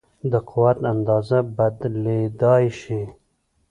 [0.31, 3.01] د قوت اندازه بدلېدای شي.